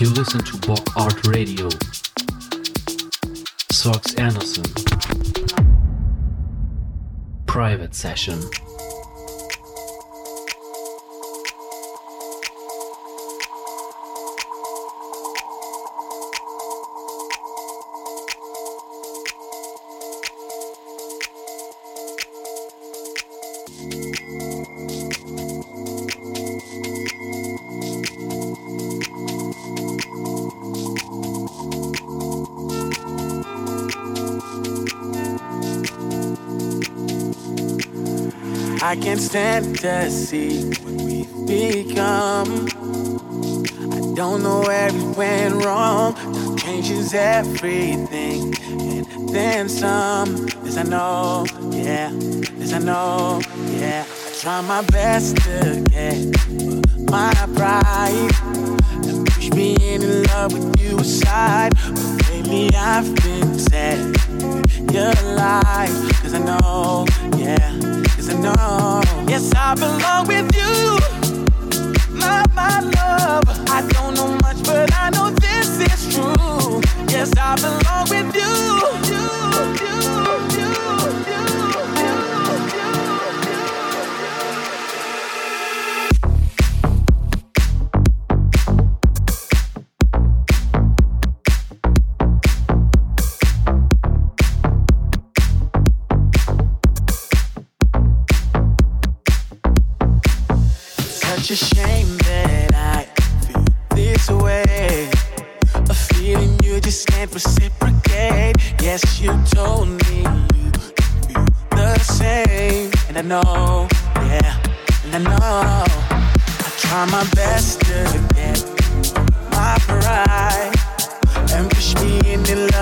You 0.00 0.10
listen 0.10 0.38
to 0.44 0.56
BOCK.Art 0.58 1.26
Radio. 1.26 1.68
Sox 3.72 4.14
Anderson. 4.14 4.62
Private 7.46 7.96
session. 7.96 8.38
Can't 39.18 39.30
stand 39.30 39.78
to 39.80 40.10
see 40.10 40.64
what 40.82 41.02
we've 41.02 41.46
become. 41.46 42.68
I 43.92 44.14
don't 44.14 44.42
know 44.44 44.60
where 44.60 44.88
it 44.88 45.16
went 45.16 45.64
wrong. 45.64 46.14
Time 46.14 46.56
changes 46.56 47.14
everything, 47.14 48.54
and 48.70 49.28
then 49.30 49.68
some. 49.68 50.46
This 50.62 50.76
I 50.76 50.84
know, 50.84 51.46
yeah. 51.72 52.10
This 52.12 52.72
I 52.72 52.78
know, 52.78 53.40
yeah. 53.70 54.04
I 54.06 54.32
try 54.40 54.60
my 54.60 54.82
best 54.82 55.36
to 55.38 55.84
get 55.90 57.10
my 57.10 57.34
pride 57.56 58.30
and 59.08 59.26
push 59.26 59.50
me 59.50 59.76
in 59.94 60.22
love 60.24 60.52
with 60.52 60.80
you 60.80 60.98
aside. 60.98 61.72
But 61.74 62.30
lately 62.30 62.70
I've 62.76 63.12
been 63.16 63.58
sad. 63.58 63.98
Your 64.92 65.12
life, 65.34 66.22
cause 66.22 66.34
I 66.34 66.38
know, 66.38 67.04
yeah 67.36 68.07
know. 68.34 69.00
Yes, 69.28 69.52
I 69.54 69.74
belong 69.74 70.26
with 70.26 70.54
you, 70.56 70.98
my, 72.18 72.44
my 72.54 72.80
love. 72.80 73.44
I 73.70 73.86
don't 73.88 74.14
know 74.14 74.36
much, 74.42 74.62
but 74.64 74.92
I 74.94 75.10
know 75.10 75.30
this 75.30 75.80
is 75.80 76.14
true. 76.14 76.80
Yes, 77.08 77.32
I 77.36 77.56
belong 77.56 78.08
with 78.10 78.34
you. 78.34 78.54
you, 79.10 80.12
you. 80.12 80.17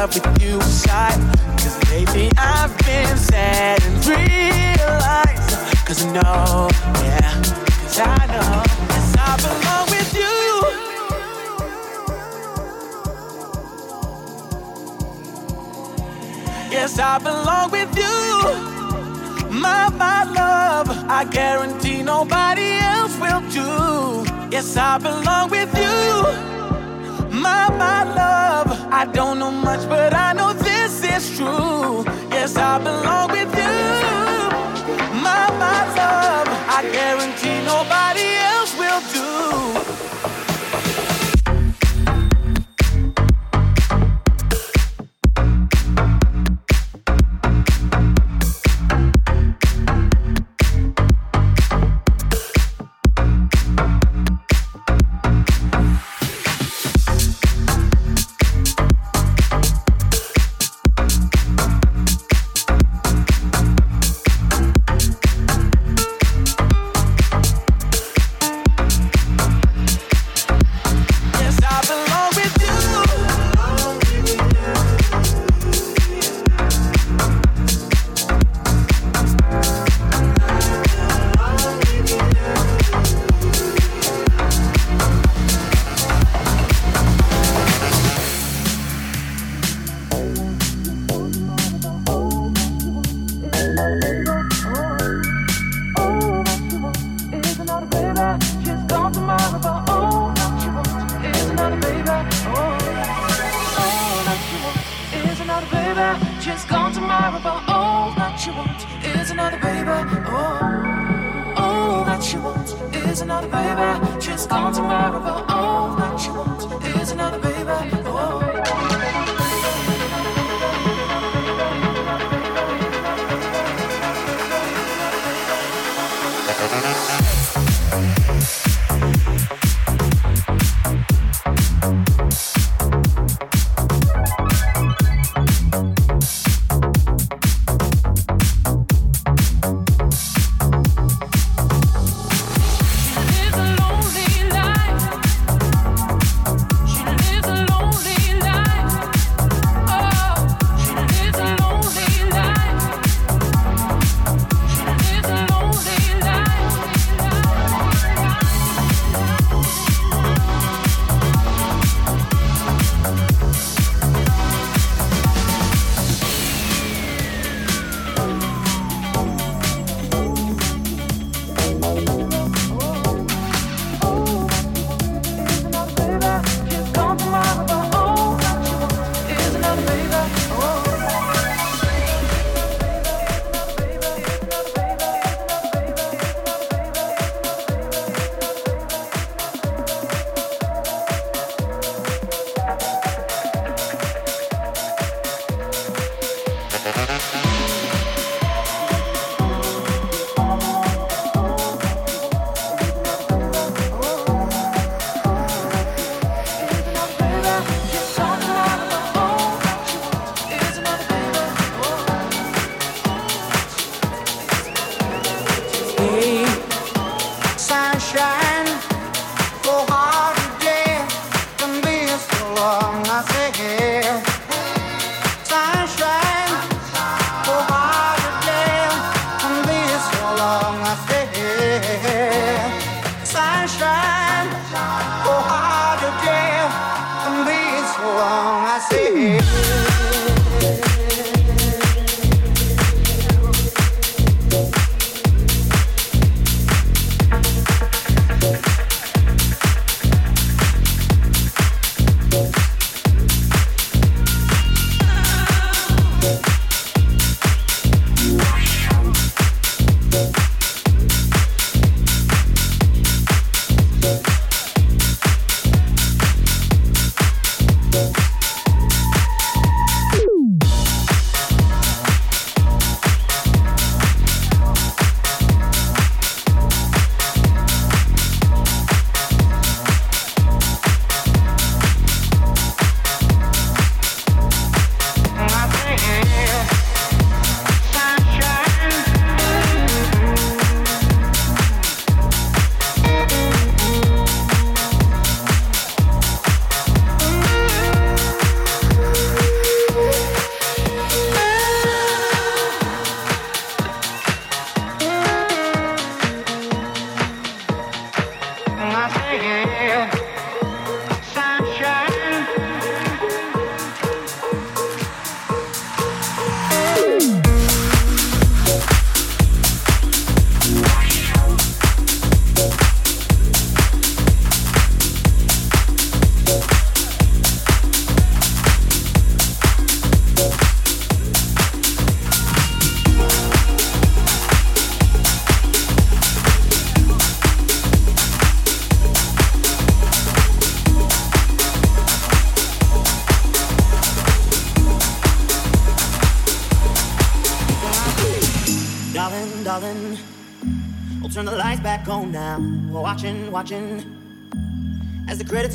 love 0.06 0.14
with 0.14 0.42
you 0.42 0.54
inside. 0.54 1.18
Cause 1.58 1.90
lately 1.90 2.30
I've 2.36 2.76
been 2.78 3.16
sad 3.16 3.82
and 3.82 4.06
realized. 4.06 5.50
Cause 5.86 6.04
I 6.04 6.12
know, 6.12 6.68
yeah, 7.02 7.42
cause 7.82 7.98
I 7.98 8.26
know, 8.32 8.62
yes, 8.92 9.16
I 9.18 9.36
belong 9.46 9.86
with 9.90 10.14
you. 10.14 10.36
Yes, 16.70 16.98
I 16.98 17.18
belong 17.18 17.70
with 17.70 17.96
you. 17.96 19.50
My, 19.50 19.88
my 19.90 20.24
love, 20.24 20.88
I 21.08 21.24
guarantee 21.24 22.02
nobody 22.02 22.78
else 22.78 23.16
will 23.18 23.40
do. 23.50 24.24
Yes, 24.50 24.76
I 24.76 24.98
belong 24.98 25.50
with 25.50 25.74
you 25.76 26.55
my, 27.46 27.64
my 27.84 28.00
love. 28.22 28.68
I 29.00 29.02
don't 29.18 29.38
know 29.38 29.50
much, 29.68 29.82
but 29.88 30.12
I 30.26 30.32
know 30.38 30.52
this 30.52 30.94
is 31.14 31.24
true. 31.36 32.04
Yes, 32.34 32.56
I 32.56 32.72
belong 32.88 33.28
with 33.36 33.52
you, 33.62 33.76
my, 35.26 35.44
my 35.62 35.80
love. 36.00 36.48
I 36.76 36.80
guarantee 36.98 37.58
nobody 37.74 38.28
else 38.52 38.72
will 38.80 39.02
do. 39.18 40.15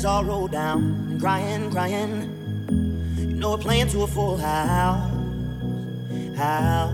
As 0.02 0.06
all 0.06 0.24
roll 0.24 0.48
down 0.48 0.82
and 1.10 1.20
crying, 1.20 1.70
crying. 1.70 2.28
You 3.16 3.36
know 3.36 3.50
we're 3.52 3.58
playing 3.58 3.86
to 3.88 4.02
a 4.02 4.06
full 4.08 4.36
house, 4.36 5.08
house. 6.36 6.92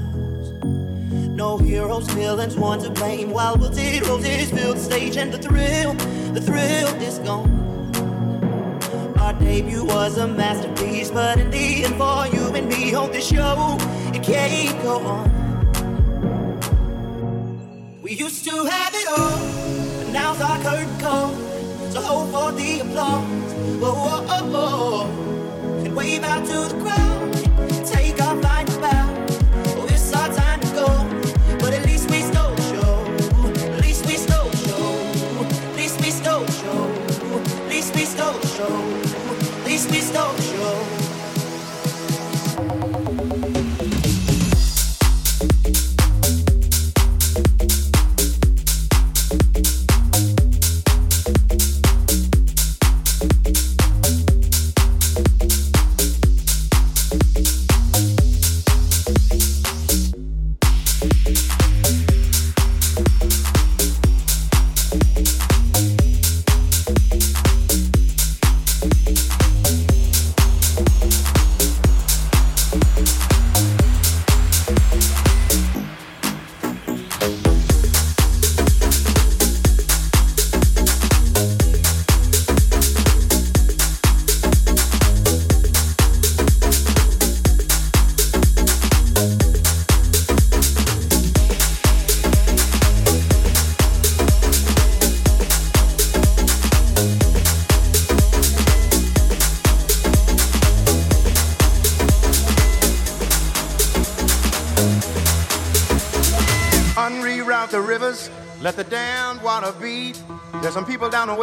No 1.43 1.57
heroes, 1.57 2.07
villains, 2.11 2.55
one 2.55 2.81
to 2.81 2.91
blame. 2.91 3.31
While 3.31 3.57
we'll 3.57 3.71
wilted 3.71 4.07
roses 4.07 4.51
fill 4.51 4.75
the 4.75 4.81
stage, 4.81 5.17
and 5.17 5.33
the 5.33 5.39
thrill, 5.39 5.95
the 6.35 6.41
thrill 6.43 6.89
is 7.01 7.19
gone. 7.21 7.49
Our 9.19 9.33
debut 9.33 9.85
was 9.85 10.19
a 10.19 10.29
masterpiece, 10.29 11.11
but 11.11 11.39
in 11.39 11.51
the 11.51 11.85
end, 11.85 11.95
for 11.95 12.27
you 12.27 12.55
and 12.55 12.69
me, 12.69 12.91
hold 12.91 13.13
this 13.15 13.27
show, 13.27 13.79
it 14.13 14.23
can't 14.23 14.83
go 14.83 14.99
on. 14.99 15.31
We 18.03 18.13
used 18.13 18.45
to 18.45 18.65
have 18.67 18.95
it 18.95 19.09
all 19.09 19.39
but 19.99 20.13
now's 20.13 20.41
our 20.43 20.59
curtain 20.63 20.99
call. 21.01 21.48
So 21.91 22.01
hold 22.03 22.31
for 22.31 22.53
the 22.53 22.81
applause. 22.81 23.53
Whoa, 23.81 23.93
whoa, 23.95 24.21
whoa, 24.29 24.45
whoa. 24.53 25.85
And 25.85 25.97
wave 25.97 26.23
out 26.23 26.45
to 26.45 26.75
the 26.75 26.81
crowd. 26.83 27.33
Take 27.87 28.21
our 28.21 28.37
final 28.43 28.81
bow. 28.81 29.07
Oh, 29.79 29.87
it's 29.89 30.13
our 30.15 30.29
time 30.35 30.61
to 30.61 30.67
go. 30.75 30.87
But 31.59 31.73
at 31.73 31.87
least 31.87 32.11
we 32.11 32.21
stole 32.21 32.55
the 32.55 32.63
show. 32.73 32.93
At 33.73 33.81
least 33.81 34.07
we 34.07 34.17
stole 34.17 34.51
the 34.51 34.57
show. 34.69 34.87
At 35.71 35.77
least 35.77 36.01
we 36.01 36.11
stole 36.11 36.45
the 36.45 36.53
show. 36.53 36.91
At 37.63 37.69
least 37.71 37.95
we 37.95 38.05
stole 38.05 38.39
the 38.39 38.47
show. 38.49 38.75
At 39.61 39.67
least 39.67 39.91
we 39.91 40.01
stole 40.01 40.33
the 40.35 40.43
show. 40.43 40.58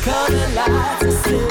Color 0.00 0.48
lights. 0.54 1.49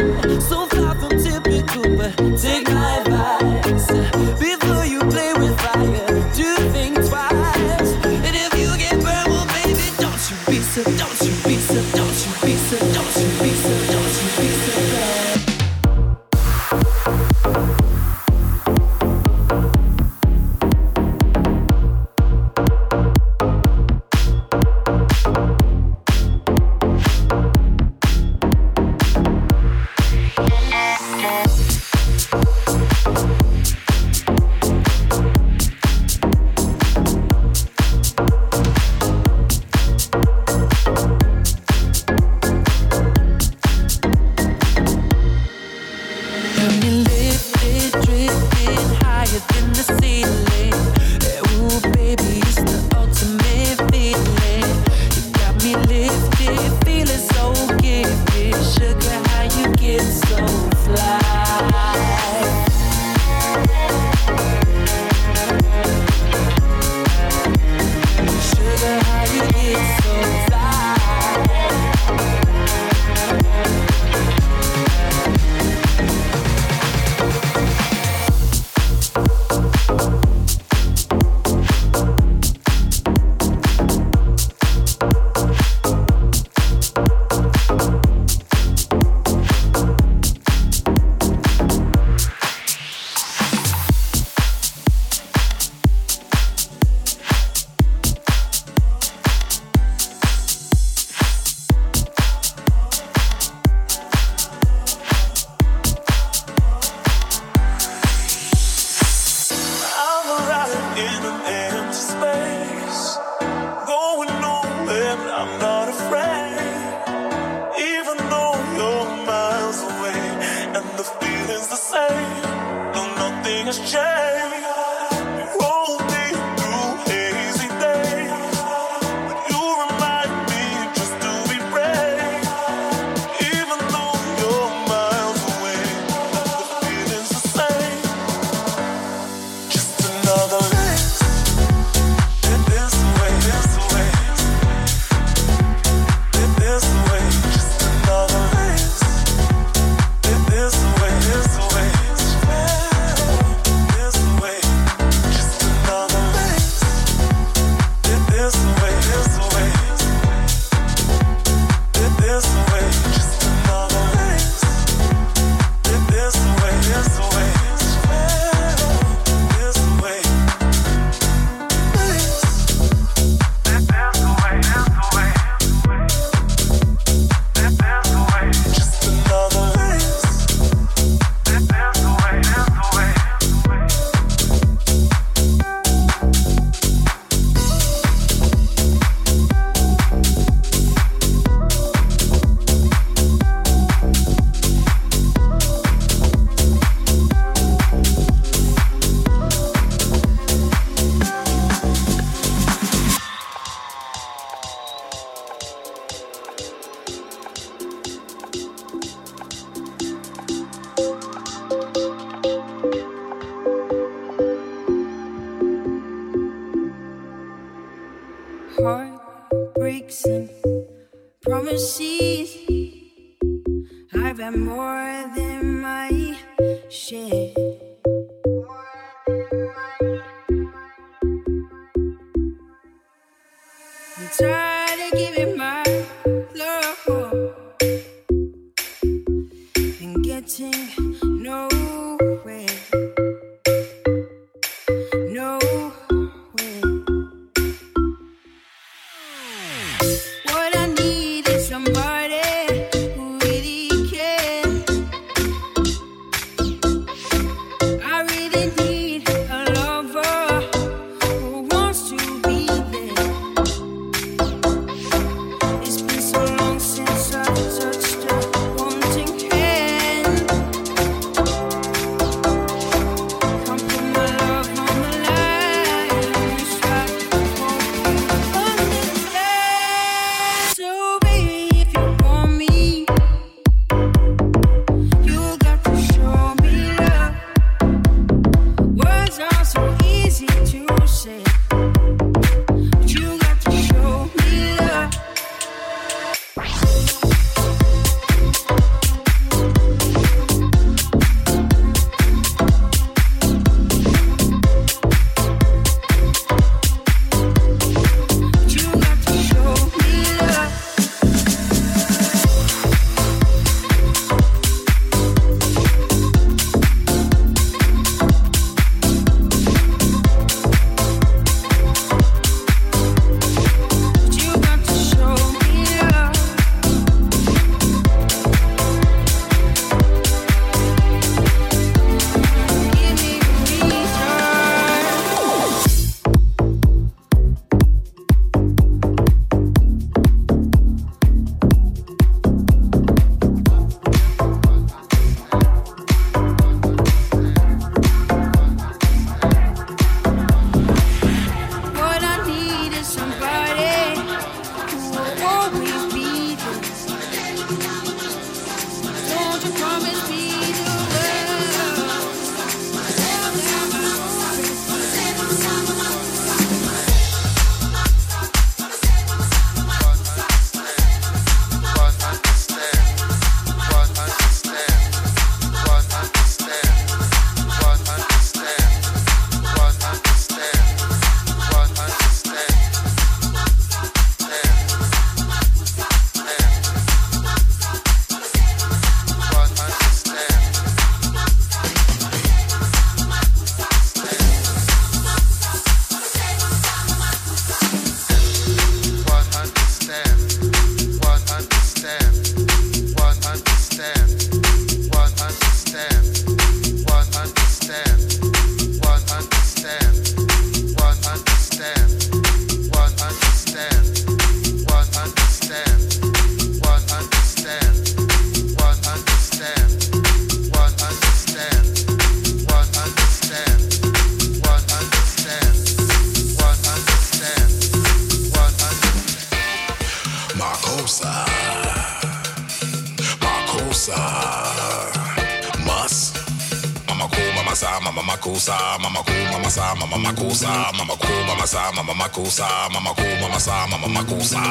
Makusa, 442.14 442.68
mama 442.92 443.14
ku, 443.14 443.24
mama 443.42 443.60
sa, 443.60 443.88
mama 443.88 444.08
makusa. 444.08 444.62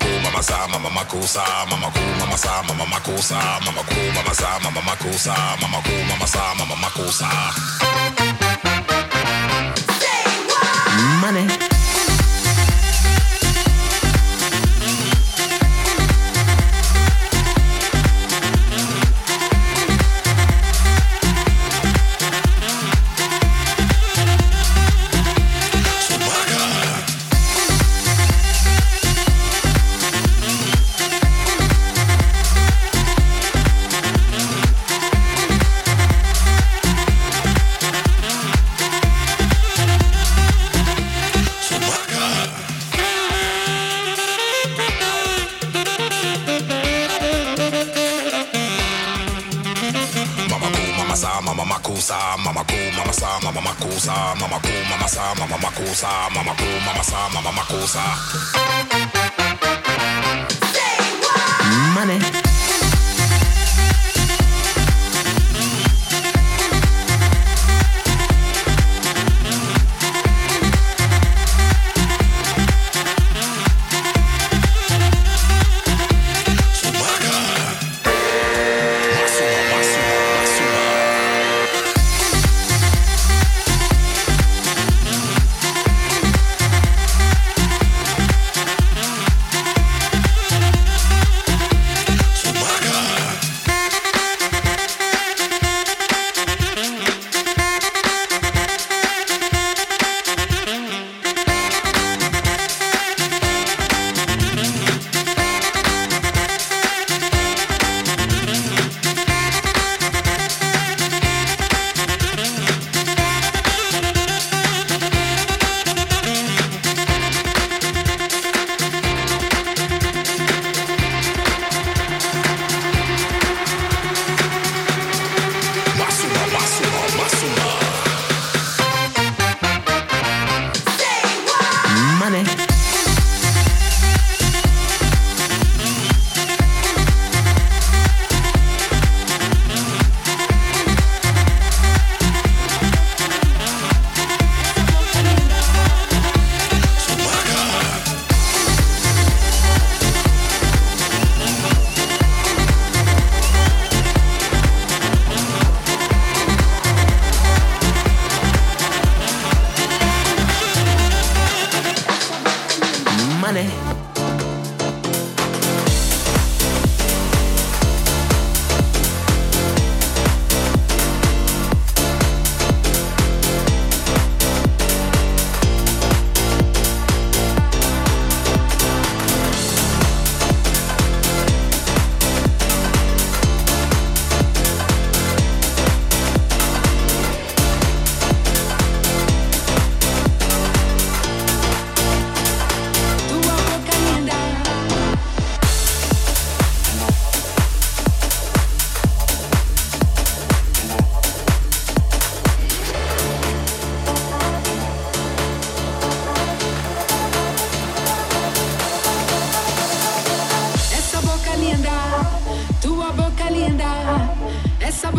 Ku, 0.00 0.08
mama 0.24 0.42
sa, 0.42 0.66
mama 0.68 0.90
makusa, 0.90 1.44
mama 1.70 1.88
ku, 1.90 2.00
mama 2.20 2.36
sa, 2.36 2.62
mama 2.62 2.84
makusa, 2.86 3.38
mama 3.64 3.82
ku, 3.88 3.94
mama 4.14 4.34
sa, 4.34 4.58
mama 4.64 4.80
makusa, 4.82 5.34
mama 5.60 5.78
ku, 5.84 5.94
mama 6.08 6.26
sa, 6.26 6.54
mama 6.58 6.76
makusa. 6.76 7.30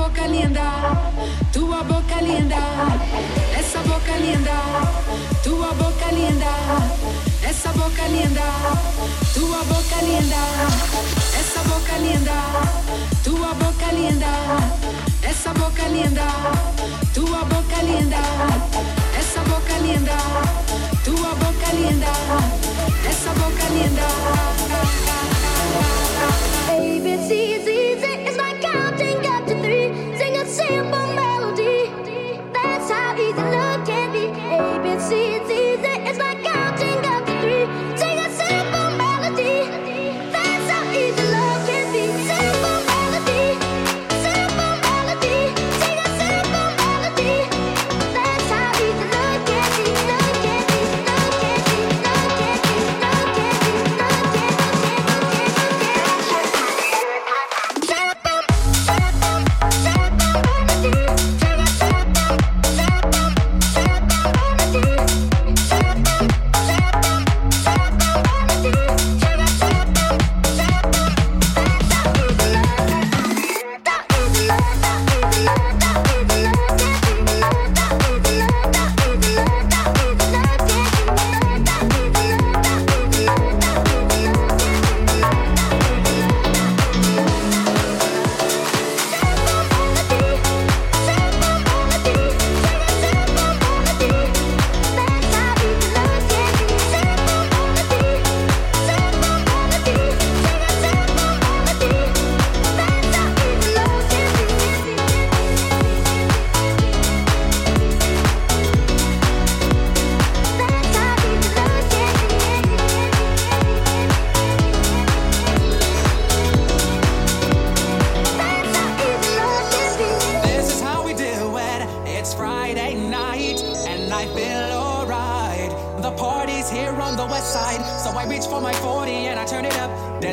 boca 0.08 0.26
linda, 0.28 1.12
tua 1.52 1.84
boca 1.84 2.22
linda, 2.22 2.56
essa 3.60 3.80
boca 3.80 4.16
linda, 4.16 4.54
tua 5.44 5.74
boca 5.74 6.12
linda, 6.12 6.52
essa 7.44 7.70
boca 7.74 8.08
linda, 8.08 8.42
tua 9.34 9.64
boca 9.66 10.02
linda, 10.02 10.42
essa 11.38 11.62
boca 11.64 11.98
linda, 11.98 12.38
tua 13.22 13.54
boca 13.56 13.92
linda, 13.92 14.32
essa 15.24 15.54
boca 15.54 15.88
linda, 15.90 16.28
tua 17.14 17.44
boca 17.44 17.82
linda, 17.82 18.22
essa 19.20 19.42
boca 19.42 19.78
linda, 19.80 20.18
tua 21.04 21.36
boca 21.36 21.72
linda, 21.74 22.14
essa 23.10 23.34
boca 23.34 23.68
linda. 23.74 24.08
Baby, 26.68 27.12
it's 27.14 27.32
easy. 27.32 28.27
Dành. 30.20 30.38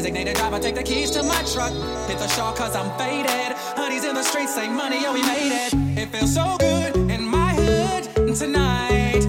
Designated 0.05 0.37
driver, 0.37 0.59
take 0.59 0.75
the 0.75 0.83
keys 0.83 1.11
to 1.13 1.23
my 1.23 1.43
truck. 1.51 1.73
Hit 2.07 2.19
the 2.19 2.29
shore 2.29 2.53
cause 2.53 2.77
I'm 2.77 2.91
faded. 2.99 3.57
Honey's 3.75 4.05
in 4.05 4.15
the 4.15 4.23
streets, 4.23 4.55
say 4.55 4.69
money, 4.69 4.99
oh, 4.99 5.05
yo, 5.05 5.13
we 5.15 5.23
made 5.23 5.51
it. 5.51 5.73
It 5.99 6.11
feels 6.11 6.35
so 6.35 6.59
good 6.61 6.95
in 7.11 7.25
my 7.25 7.55
hood 7.55 8.37
tonight. 8.37 9.24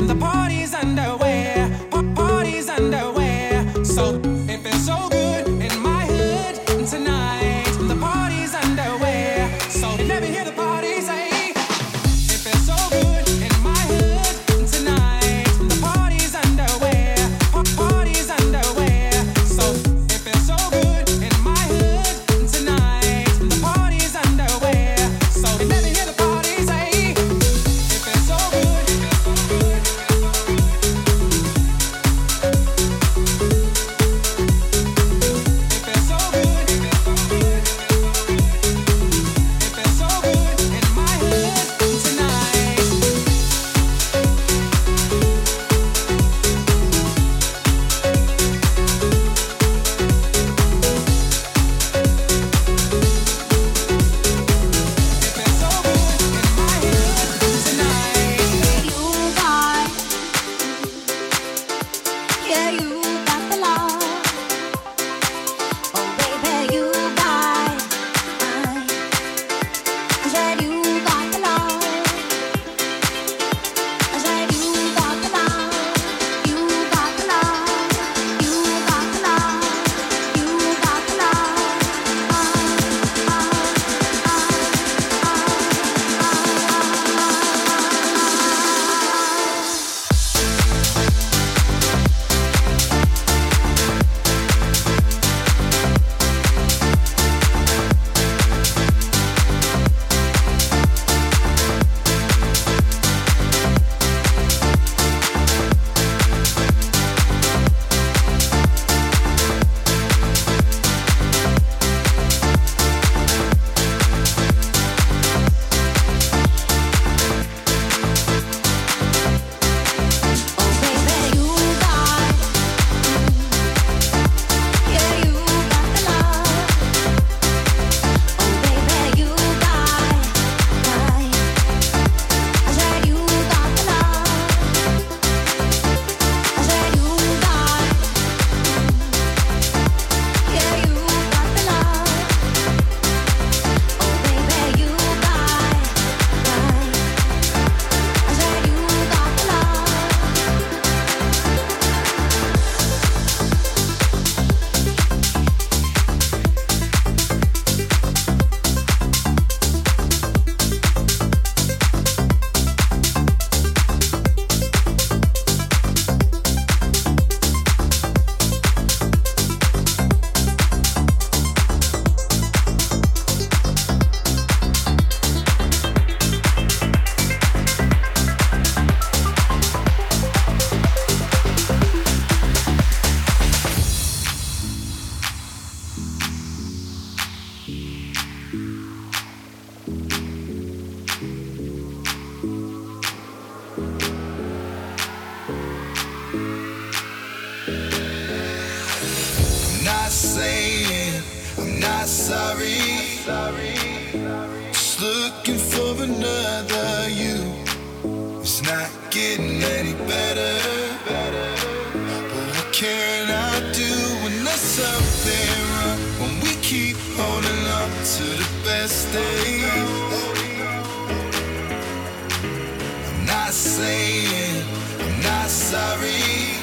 sorry. 225.76 226.55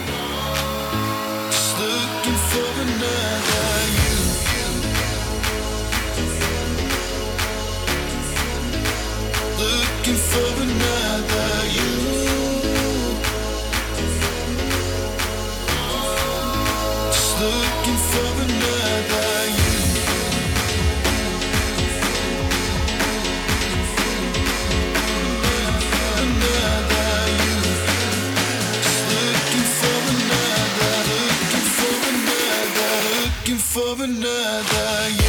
Leave 34.12 34.20
the 34.20 35.21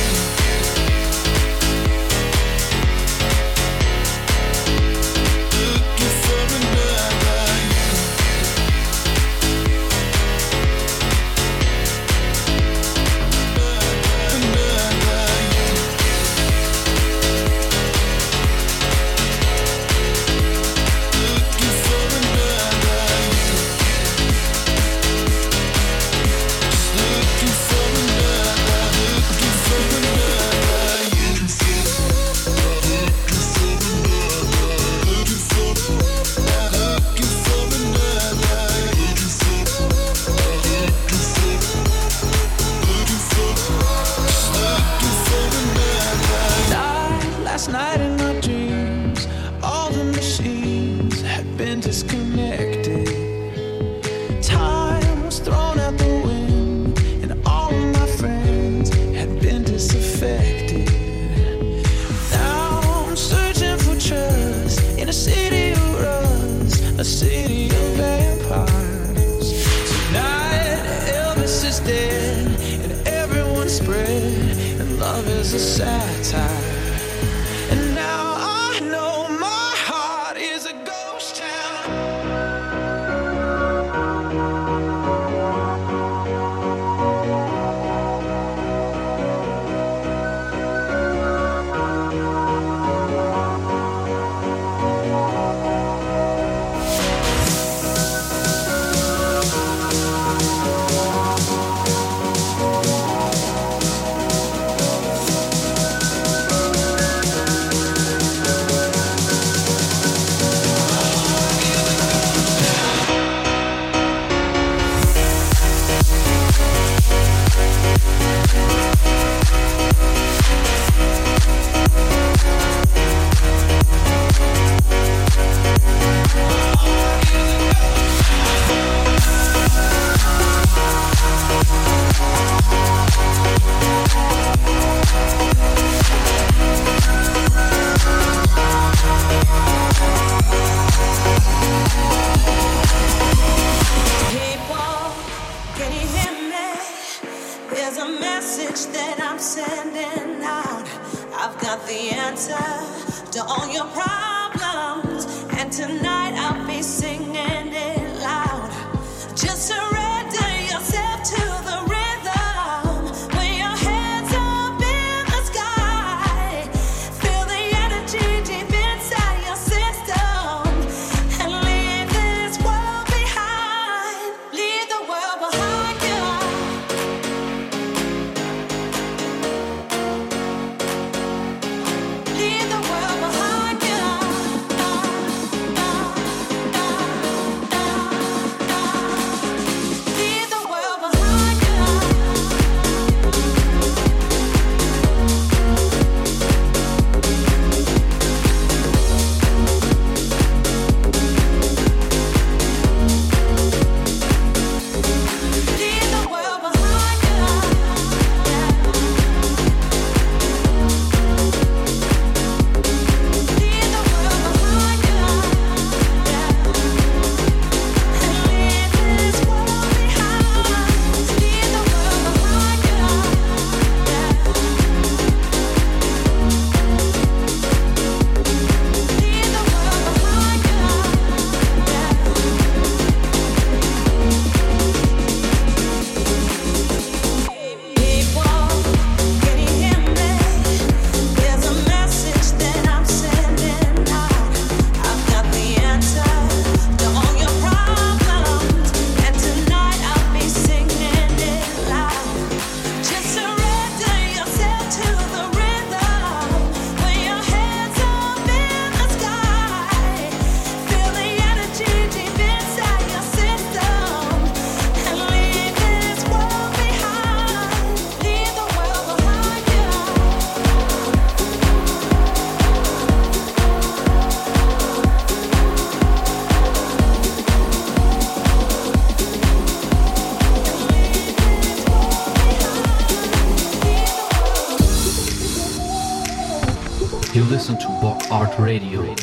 Radio. 288.73 289.22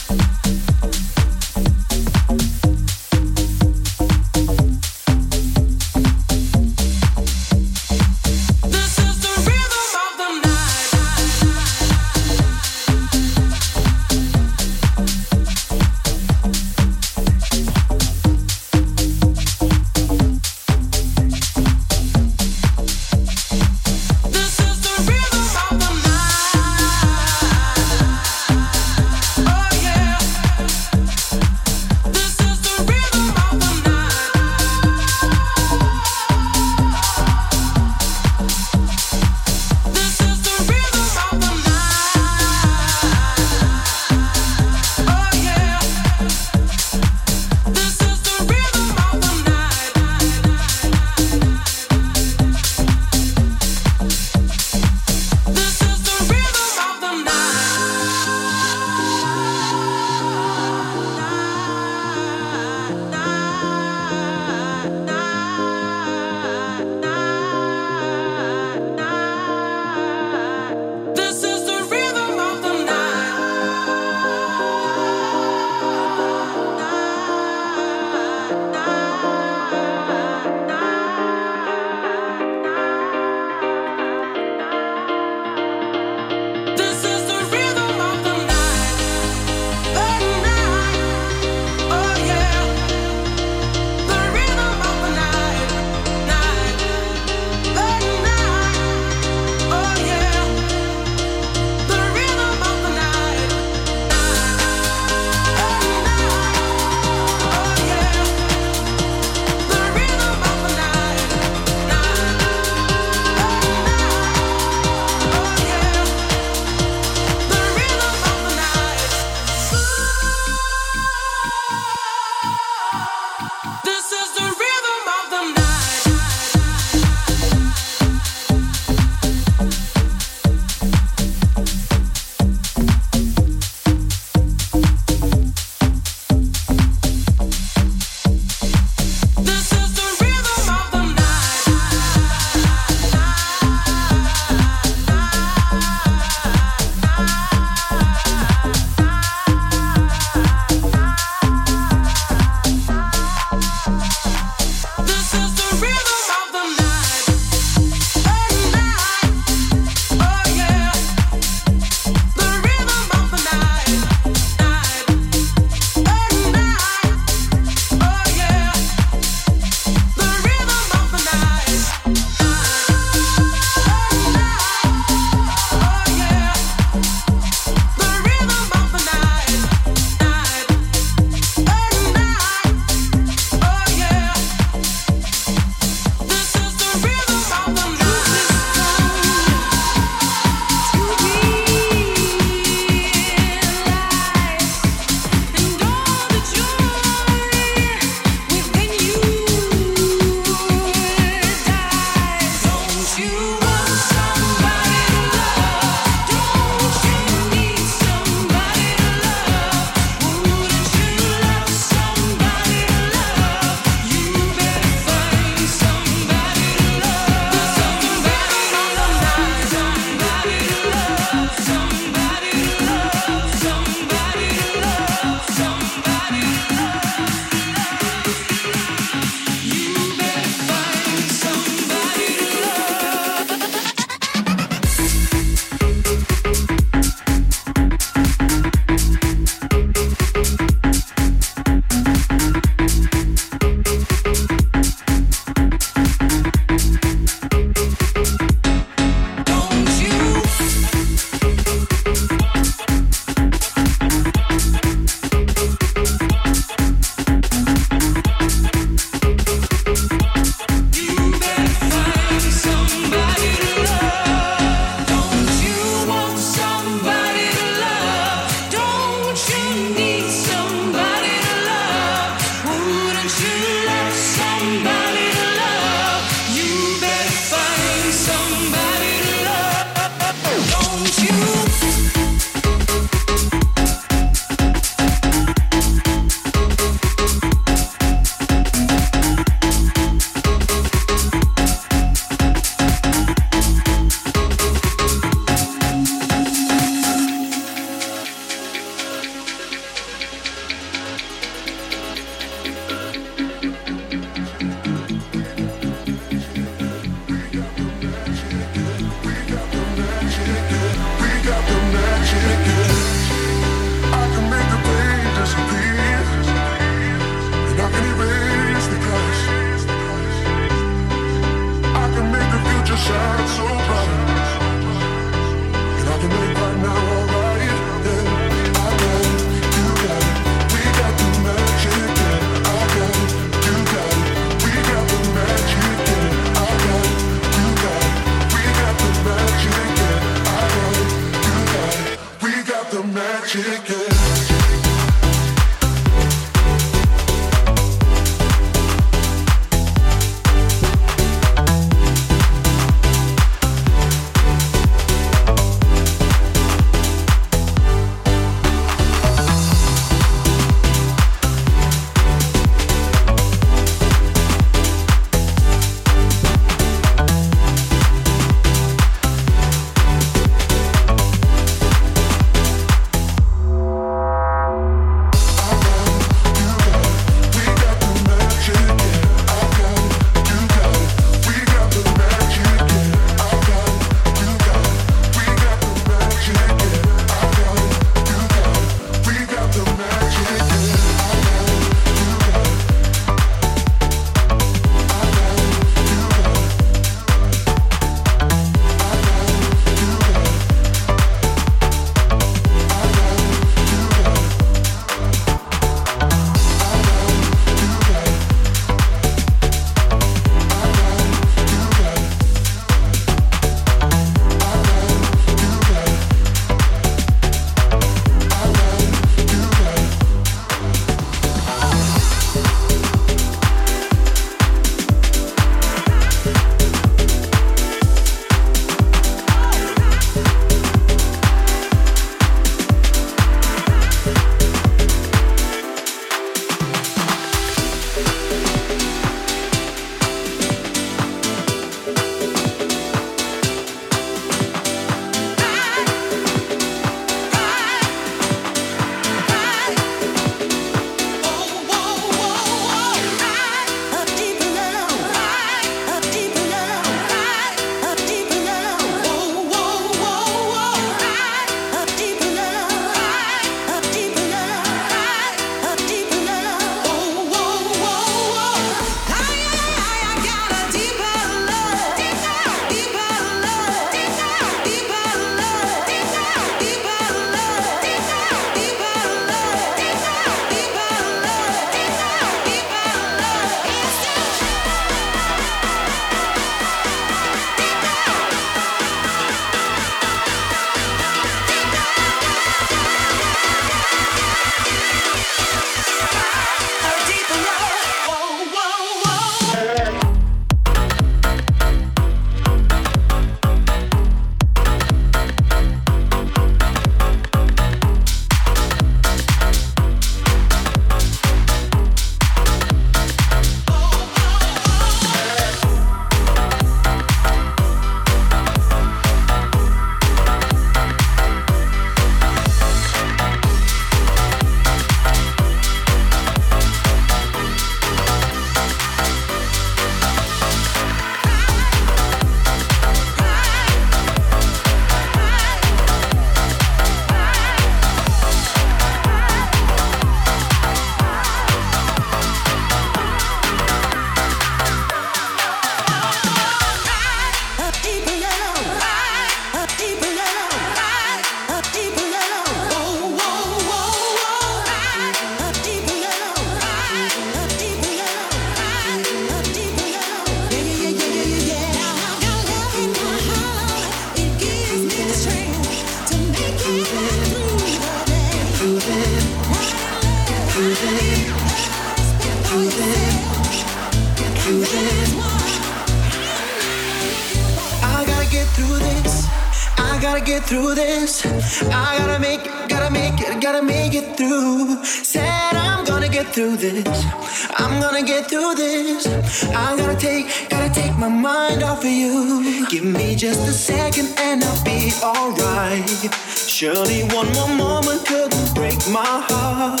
my 599.14 599.44
heart. 599.48 600.00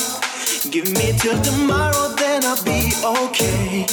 Give 0.72 0.88
me 0.90 1.12
till 1.16 1.40
tomorrow, 1.40 2.08
then 2.16 2.44
I'll 2.44 2.64
be 2.64 2.90
okay. 3.22 3.86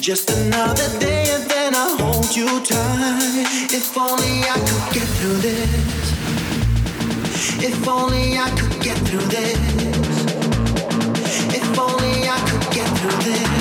Just 0.00 0.30
another 0.30 0.88
day, 0.98 1.24
and 1.34 1.44
then 1.50 1.74
I'll 1.74 1.98
hold 1.98 2.34
you 2.34 2.48
tight. 2.64 3.44
If 3.78 3.98
only 3.98 4.34
I 4.54 4.58
could 4.68 4.86
get 4.96 5.08
through 5.18 5.40
this. 5.48 6.06
If 7.68 7.86
only 7.86 8.38
I 8.38 8.48
could 8.58 8.80
get 8.82 8.96
through 9.06 9.28
this. 9.36 9.58
If 11.60 11.78
only 11.78 12.16
I 12.36 12.38
could 12.48 12.66
get 12.72 12.88
through 12.98 13.20
this. 13.28 13.55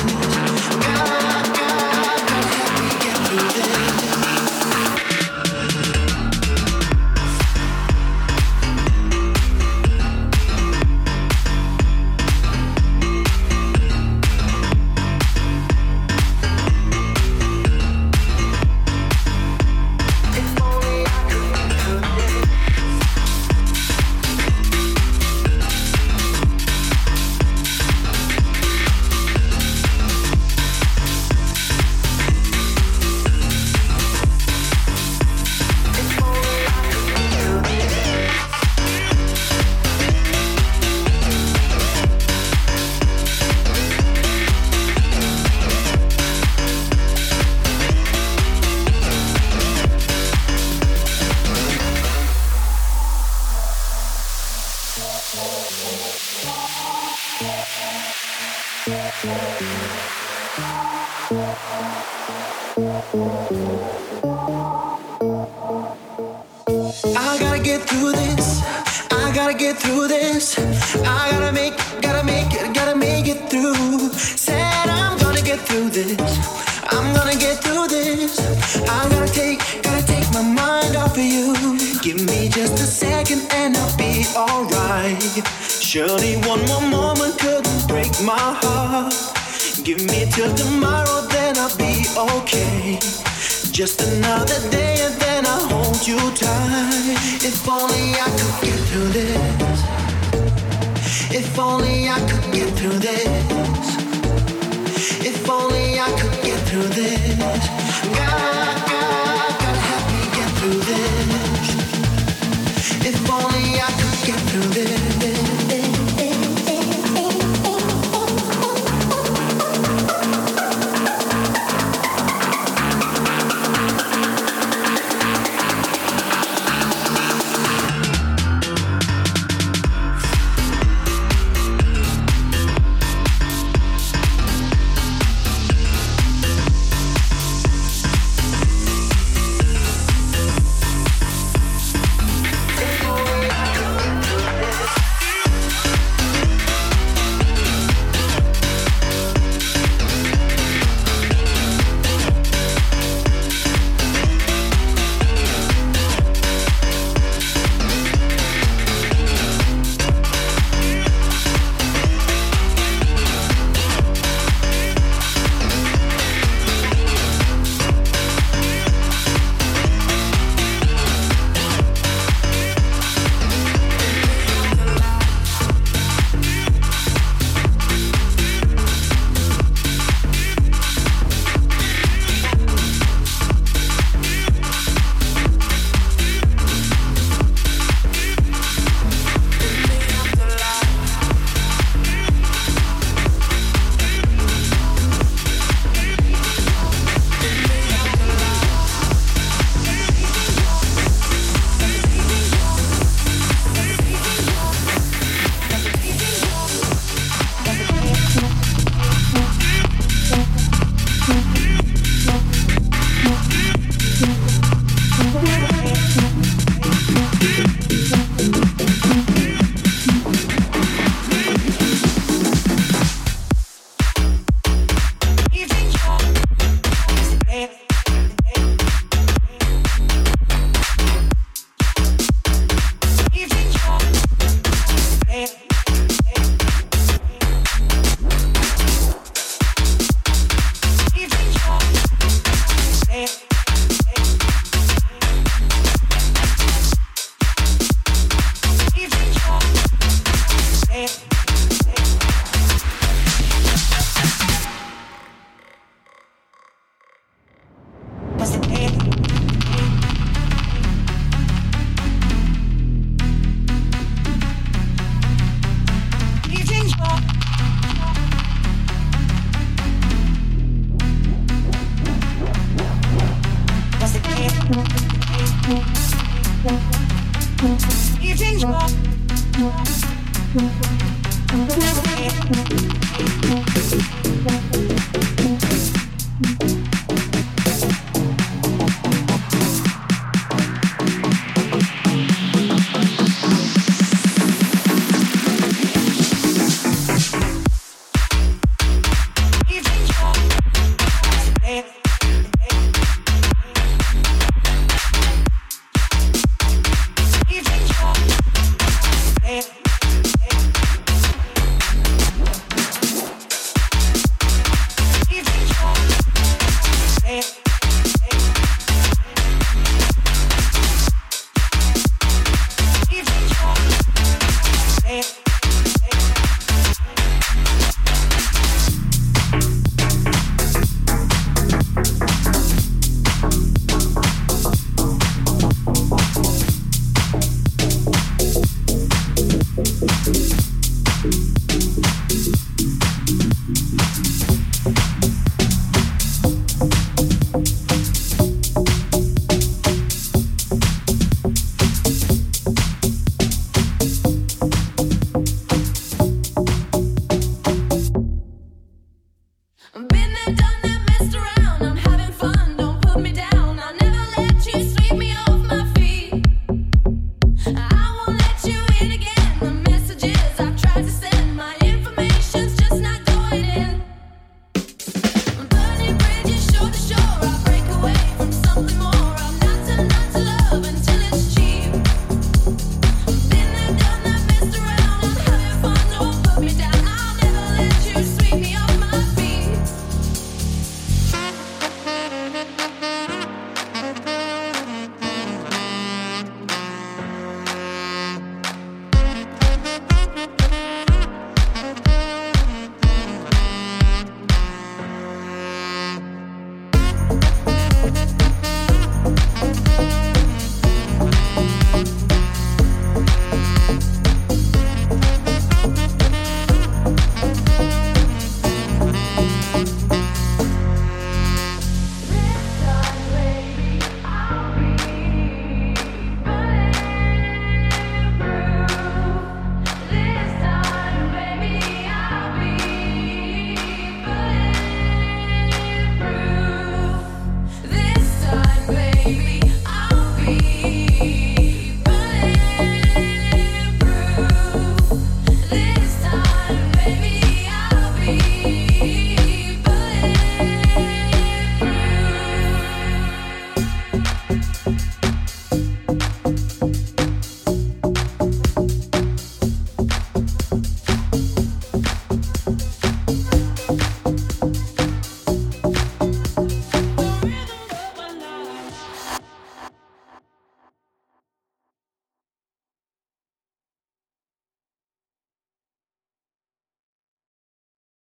through 106.75 106.89
this. 106.89 107.84